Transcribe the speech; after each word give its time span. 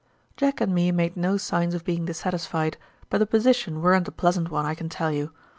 "Jack 0.35 0.59
and 0.59 0.73
me 0.73 0.91
made 0.91 1.15
no 1.15 1.37
signs 1.37 1.75
of 1.75 1.83
being 1.83 2.05
dissatisfied, 2.05 2.75
but 3.11 3.19
the 3.19 3.27
position 3.27 3.83
weren't 3.83 4.07
a 4.07 4.11
pleasant 4.11 4.49
one, 4.49 4.65
I 4.65 4.73
can 4.73 4.89
tell 4.89 5.11
you. 5.11 5.31